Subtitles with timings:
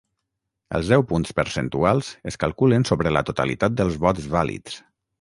[0.79, 4.85] Els deu punts percentuals es calculen sobre la totalitat dels vots vàlids.